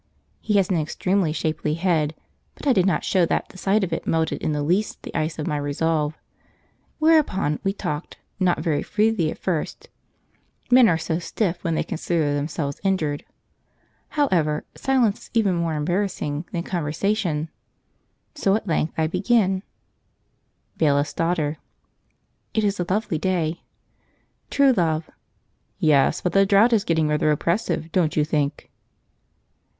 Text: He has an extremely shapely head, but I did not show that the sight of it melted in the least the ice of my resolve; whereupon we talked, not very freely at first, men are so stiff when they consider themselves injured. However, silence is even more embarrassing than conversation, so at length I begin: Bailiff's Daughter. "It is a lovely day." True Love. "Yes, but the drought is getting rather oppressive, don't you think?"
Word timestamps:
He 0.39 0.55
has 0.55 0.71
an 0.71 0.77
extremely 0.77 1.31
shapely 1.31 1.75
head, 1.75 2.15
but 2.55 2.65
I 2.65 2.73
did 2.73 2.87
not 2.87 3.03
show 3.05 3.23
that 3.27 3.49
the 3.49 3.57
sight 3.59 3.83
of 3.83 3.93
it 3.93 4.07
melted 4.07 4.41
in 4.41 4.51
the 4.51 4.63
least 4.63 5.03
the 5.03 5.13
ice 5.13 5.37
of 5.37 5.45
my 5.45 5.57
resolve; 5.57 6.17
whereupon 6.97 7.59
we 7.63 7.71
talked, 7.71 8.17
not 8.39 8.61
very 8.61 8.81
freely 8.81 9.29
at 9.29 9.37
first, 9.37 9.89
men 10.71 10.89
are 10.89 10.97
so 10.97 11.19
stiff 11.19 11.63
when 11.63 11.75
they 11.75 11.83
consider 11.83 12.33
themselves 12.33 12.81
injured. 12.83 13.23
However, 14.17 14.65
silence 14.73 15.25
is 15.25 15.29
even 15.35 15.53
more 15.53 15.75
embarrassing 15.75 16.45
than 16.51 16.63
conversation, 16.63 17.49
so 18.33 18.55
at 18.55 18.65
length 18.65 18.95
I 18.97 19.05
begin: 19.05 19.61
Bailiff's 20.79 21.13
Daughter. 21.13 21.59
"It 22.55 22.63
is 22.63 22.79
a 22.79 22.87
lovely 22.89 23.19
day." 23.19 23.61
True 24.49 24.71
Love. 24.71 25.11
"Yes, 25.77 26.21
but 26.21 26.33
the 26.33 26.43
drought 26.47 26.73
is 26.73 26.83
getting 26.85 27.07
rather 27.07 27.29
oppressive, 27.29 27.91
don't 27.91 28.15
you 28.17 28.25
think?" 28.25 28.71